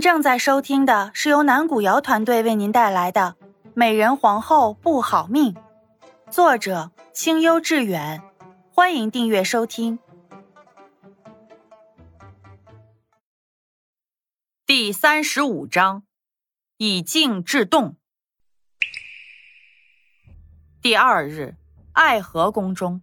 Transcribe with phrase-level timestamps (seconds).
[0.00, 3.36] 正在收听的是由南古瑶团队为您带来的
[3.74, 5.54] 《美人皇后不好命》，
[6.30, 8.22] 作者清幽致远，
[8.72, 9.98] 欢迎订阅收听。
[14.64, 16.04] 第三十五章，
[16.78, 17.96] 以静制动。
[20.80, 21.56] 第二日，
[21.92, 23.02] 爱河宫中，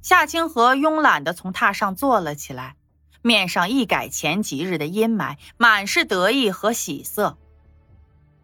[0.00, 2.76] 夏清河慵懒的从榻上坐了起来。
[3.22, 7.38] 面上一改前几日的阴霾，满是得意和喜色。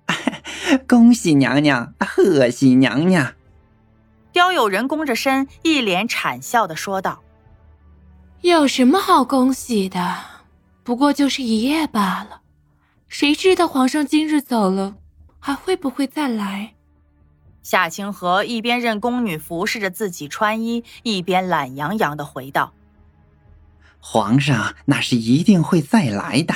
[0.88, 3.34] 恭喜娘娘，贺喜娘娘！
[4.32, 7.22] 刁友人弓着身，一脸谄笑的说道
[8.42, 10.16] ：“有什么好恭喜的？
[10.84, 12.42] 不过就是一夜罢了。
[13.08, 14.96] 谁知道皇上今日走了，
[15.38, 16.74] 还会不会再来？”
[17.62, 22.72] 夏清河一边任宫女服侍着自己穿衣，一边懒洋洋的回道。
[24.10, 26.54] 皇上那是一定会再来的，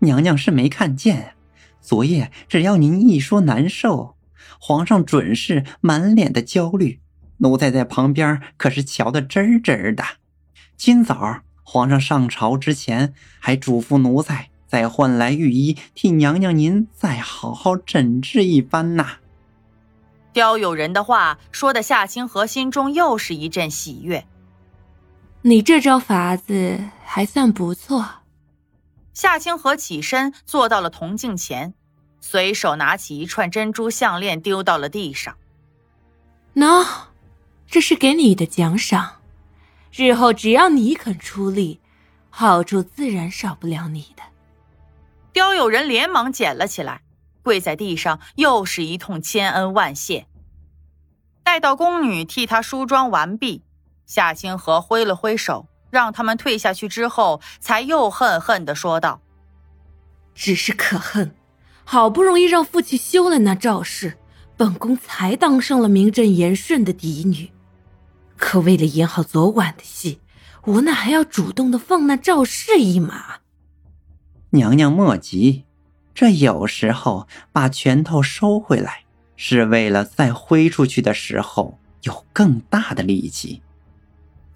[0.00, 1.34] 娘娘是没看见。
[1.80, 4.16] 昨夜只要您一说难受，
[4.58, 6.98] 皇上准是满脸的焦虑。
[7.36, 10.02] 奴才在旁边可是瞧得真真的。
[10.76, 19.18] 今早皇上上朝之前，还嘱咐奴才再换来御医，替娘娘您再好好诊治一番呐。
[20.32, 24.26] 刁有人的话说的夏清河心中又是一阵喜悦。
[25.48, 28.06] 你这招法子还算不错。
[29.14, 31.72] 夏清河起身坐到了铜镜前，
[32.20, 35.34] 随手拿起一串珍珠项链丢到了地上。
[36.54, 36.86] 喏，
[37.66, 39.22] 这是给你的奖赏。
[39.90, 41.80] 日后只要你肯出力，
[42.28, 44.22] 好处自然少不了你的。
[45.32, 47.00] 刁有人连忙捡了起来，
[47.42, 50.26] 跪在地上，又是一通千恩万谢。
[51.42, 53.64] 待到宫女替他梳妆完毕。
[54.08, 59.20] 夏清河挥了挥手，让他们退下去之后，才又恨恨的说道
[60.34, 61.34] ：“只是可恨，
[61.84, 64.16] 好不容易让父亲休了那赵氏，
[64.56, 67.50] 本宫才当上了名正言顺的嫡女。
[68.38, 70.22] 可为了演好昨晚的戏，
[70.64, 73.40] 我哪还要主动的放那赵氏一马？
[74.50, 75.66] 娘娘莫急，
[76.14, 79.04] 这有时候把拳头收回来，
[79.36, 83.60] 是为了在挥出去的时候有更大的力气。”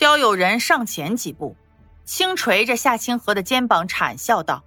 [0.03, 1.55] 刁有人上前几步，
[2.05, 4.65] 轻捶着夏清河的肩膀，谄笑道：“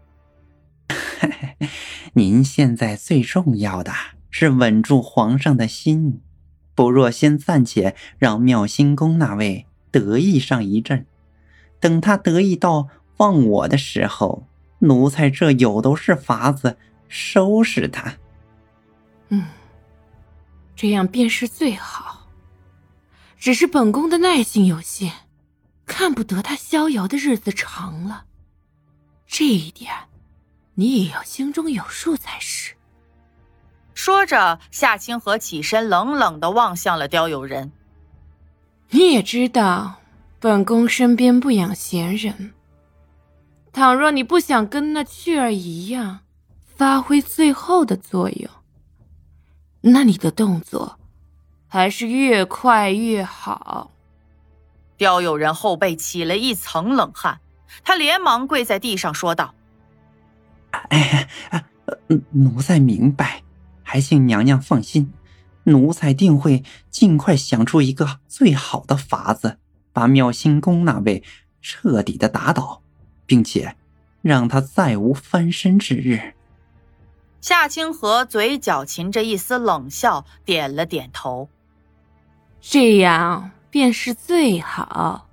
[2.16, 3.92] 您现在最重要的
[4.30, 6.22] 是稳住皇上的心，
[6.74, 11.06] 不若先暂且让妙心宫那位得意上一阵，
[11.82, 14.48] 等他得意到忘我的时候，
[14.80, 16.78] 奴才这有都是法子
[17.10, 18.14] 收拾他。
[19.28, 19.44] 嗯，
[20.78, 22.30] 这样便是最好。
[23.38, 25.12] 只是本宫的耐性有限。”
[25.86, 28.26] 看不得他逍遥的日子长了，
[29.28, 29.94] 这一点，
[30.74, 32.74] 你也要心中有数才是。
[33.94, 37.72] 说着，夏清河起身，冷冷的望向了刁有人。
[38.90, 39.96] 你也知道，
[40.40, 42.54] 本宫身边不养闲人。
[43.72, 46.20] 倘若你不想跟那雀儿一样，
[46.66, 48.50] 发挥最后的作用，
[49.82, 51.00] 那你的动作，
[51.68, 53.92] 还是越快越好。
[54.98, 57.40] 刁友人后背起了一层冷汗，
[57.84, 59.54] 他连忙跪在地上说道
[60.90, 61.28] ：“哎，
[62.32, 63.44] 奴才明白，
[63.84, 65.12] 还请娘娘放心，
[65.64, 69.58] 奴才定会尽快想出一个最好的法子，
[69.92, 71.24] 把妙心宫那位
[71.62, 72.82] 彻底的打倒，
[73.26, 73.76] 并且
[74.22, 76.34] 让他再无翻身之日。”
[77.42, 81.50] 夏清河嘴角噙着一丝冷笑，点了点头
[82.62, 85.28] ：“这样。”便是最好。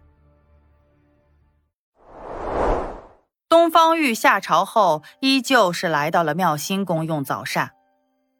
[3.48, 7.70] 东方玉下朝后，依旧是来到了妙心宫用早膳。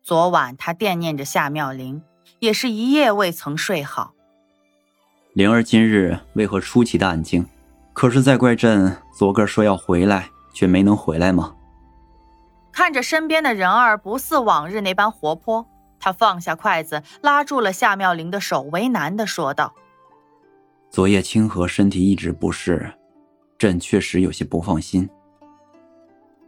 [0.03, 2.03] 昨晚他惦念着夏妙玲，
[2.41, 4.13] 也是一夜未曾睡好。
[5.35, 7.47] 灵儿今日为何出奇的安静？
[7.93, 11.55] 可是在怪朕昨个说要回来，却没能回来吗？
[12.73, 15.65] 看着身边的人儿不似往日那般活泼，
[16.01, 19.75] 他放下筷子，拉住了夏妙玲的手，为难的说道。
[20.93, 22.93] 昨夜清河身体一直不适，
[23.57, 25.09] 朕确实有些不放心。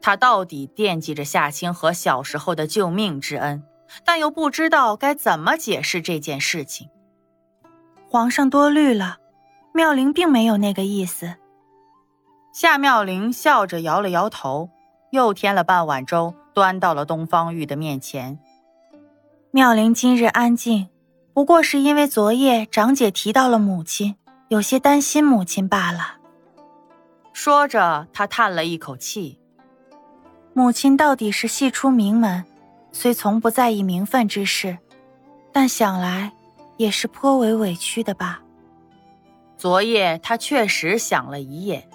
[0.02, 3.62] 他到底惦记着夏清河小时候的救命之恩，
[4.05, 6.91] 但又不知道该怎么解释这件事情。
[8.06, 9.17] 皇上多虑了，
[9.73, 11.37] 妙龄并没有那个意思。
[12.52, 14.69] 夏妙龄笑着摇了摇头，
[15.11, 18.38] 又添了半碗粥，端到了东方玉的面前。
[19.52, 20.88] 妙龄今日安静，
[21.32, 24.14] 不过是因为昨夜长姐提到了母亲。
[24.49, 26.17] 有些担心母亲罢了。
[27.32, 29.38] 说着，他叹了一口气
[30.52, 32.44] ：“母亲到底是系出名门，
[32.93, 34.79] 虽从不在意名分之事，
[35.50, 36.32] 但想来
[36.76, 38.43] 也是颇为委屈的吧。
[39.56, 41.88] 昨夜他确实想了一夜，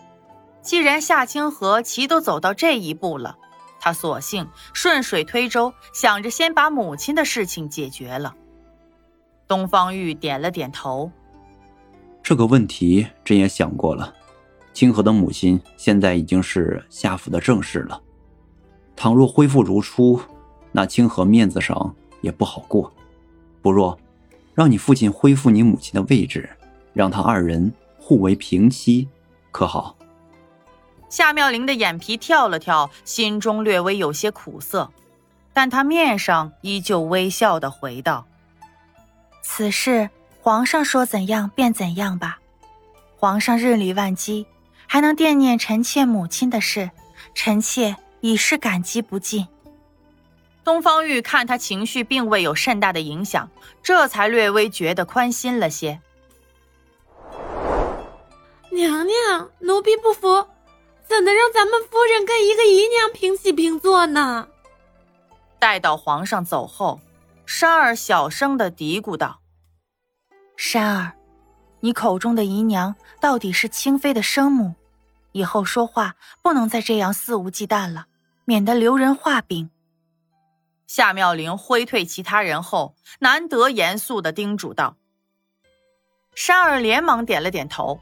[0.61, 3.37] 既然夏清河棋都走到这一步了，
[3.79, 8.35] 他索性顺水推舟，想着先把母亲的事情解决了。
[9.47, 11.11] 东方玉点了点头，
[12.29, 14.13] 这个问题朕也想过了。
[14.71, 17.99] 清河的母亲现在已经是夏府的正室了，
[18.95, 20.21] 倘若恢复如初，
[20.71, 22.93] 那清河面子上也不好过。
[23.63, 23.97] 不若，
[24.53, 26.47] 让你父亲恢复你母亲的位置，
[26.93, 29.07] 让他二人互为平妻，
[29.49, 29.97] 可好？
[31.09, 34.91] 夏妙玲的眼皮跳了跳，心中略微有些苦涩，
[35.51, 38.27] 但她面上依旧微笑的回道
[39.41, 40.11] ：“此事
[40.49, 42.39] 皇上说怎样便怎样吧。
[43.15, 44.47] 皇上日理万机。”
[44.91, 46.89] 还能惦念臣妾母亲的事，
[47.35, 49.47] 臣妾已是感激不尽。
[50.63, 53.47] 东方玉看他情绪并未有甚大的影响，
[53.83, 56.01] 这才略微觉得宽心了些。
[58.71, 60.47] 娘娘，奴婢不服，
[61.07, 64.47] 怎能让咱们夫人跟一个姨娘平起平坐呢？
[65.59, 66.99] 待到皇上走后，
[67.45, 69.39] 珊儿小声的嘀咕道
[70.71, 71.13] ：“珊儿，
[71.79, 74.75] 你口中的姨娘到底是清妃的生母？”
[75.33, 78.05] 以后说话不能再这样肆无忌惮了，
[78.45, 79.71] 免得留人话柄。
[80.85, 84.95] 夏妙玲挥退其他人后，难得严肃的叮嘱道
[86.35, 87.99] ：“珊儿连忙点了点头，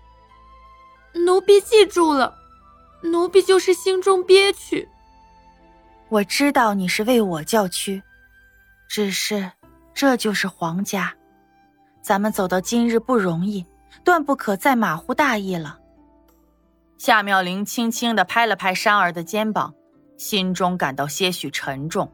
[1.14, 2.38] 奴婢记住了。
[3.02, 4.90] 奴婢就是心中憋屈。
[6.10, 8.04] 我知道你是为我叫屈，
[8.90, 9.50] 只是
[9.94, 11.16] 这就是皇家，
[12.08, 13.66] 咱们走到今日不容易，
[14.02, 15.78] 断不可再马虎大意了。”
[16.98, 19.74] 夏妙玲轻轻的拍了拍珊儿的肩膀，
[20.16, 22.10] 心中感到些许沉重。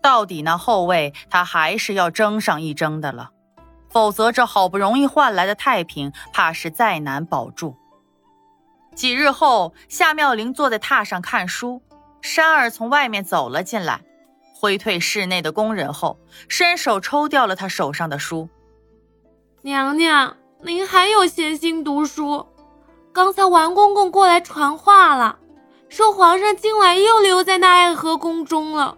[0.00, 3.30] 到底那后位，他还是要争上一争的了，
[3.88, 7.74] 否则这好不容易换来的太平，怕是再难保住。
[8.94, 11.82] 几日后，夏妙玲坐在榻上看书，
[12.22, 14.00] 珊儿从外面走了进来，
[14.54, 18.48] 挥退室内的工人后，伸手抽掉了她手上的书。
[19.62, 22.46] 娘娘，您还有闲心读书？
[23.12, 25.38] 刚才王公公过来传话了，
[25.90, 28.96] 说皇上今晚又留在那爱河宫中了，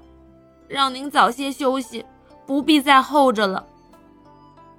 [0.68, 2.06] 让您早些休息，
[2.46, 3.66] 不必再候着了。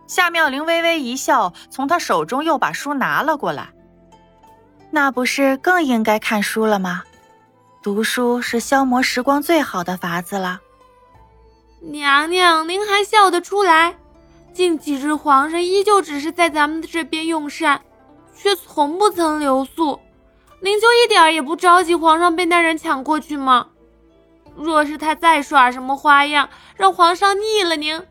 [0.07, 3.67] 夏妙玲微微一笑，从他手中又把书拿了过来。
[4.89, 7.03] 那不是更应该看书了吗？
[7.81, 10.61] 读书是消磨时光最好的法子了。
[11.81, 13.97] 娘娘，您还笑得出来？
[14.53, 17.81] 近几日皇上依旧只是在咱们这边用膳。
[18.35, 19.99] 却从不曾留宿，
[20.59, 23.67] 您就一点也不着急皇上被那人抢过去吗？
[24.55, 28.01] 若是他再耍什么花样，让皇上腻了您，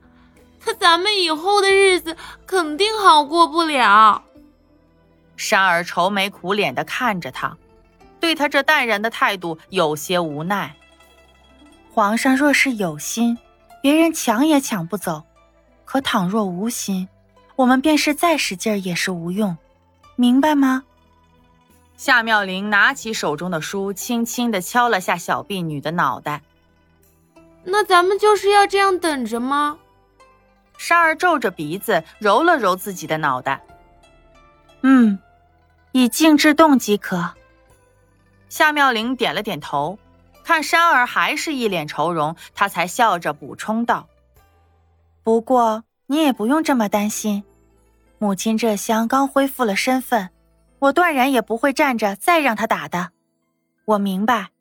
[0.58, 2.16] 可咱们以后的日子
[2.46, 4.22] 肯定好过不了。
[5.36, 7.58] 珊儿愁眉苦脸的看着他，
[8.20, 10.74] 对他这淡然的态度有些无奈。
[11.92, 13.36] 皇上若是有心，
[13.82, 15.24] 别人抢也抢不走；
[15.92, 17.06] 可倘若无心，
[17.54, 19.54] 我们便是再使劲也是无用。
[20.16, 20.84] 明白吗？
[21.98, 26.40] 夏妙玲拿起手中的书，轻轻的敲了下小婢女的脑袋。
[27.62, 29.76] 那咱们就是要这样等着吗？
[30.78, 33.62] 珊儿皱着鼻子揉了揉自己的脑袋。
[34.80, 35.18] 嗯，
[35.92, 37.34] 以静制动即可。
[38.48, 39.98] 夏妙玲点了点头，
[40.42, 44.08] 看珊儿还是一脸愁容，她才笑着补充道
[45.22, 47.44] ：“不过你也不用这么担心。”
[48.18, 50.30] 母亲这厢刚恢复了身份，
[50.78, 53.10] 我断然也不会站着再让他打的。
[53.84, 54.52] 我明白，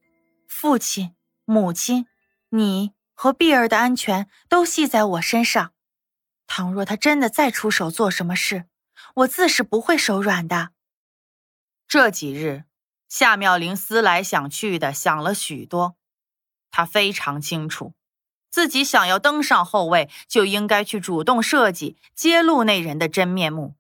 [0.48, 1.14] 父亲、
[1.46, 2.08] 母亲、
[2.50, 5.74] 你和碧儿的安全都系在我身上。
[6.48, 8.66] 倘若他真的再出手做什么事，
[9.14, 10.70] 我自是不会手软的。
[11.88, 12.64] 这几日，
[13.08, 15.96] 夏妙玲思来想去的想了许多，
[16.72, 17.94] 她非常清楚。
[18.52, 23.74] 自己想要登上后位，就应该去主动设计揭露那人的真面目。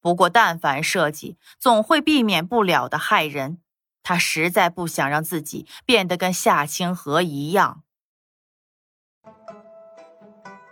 [0.00, 3.58] 不过，但凡设计，总会避免不了的害人。
[4.02, 7.82] 他实在不想让自己变得跟夏清河一样。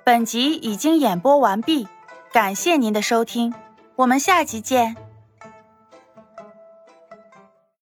[0.04, 1.88] 本集已经演播完毕，
[2.30, 3.54] 感谢您的收听，
[3.96, 5.11] 我们下集见。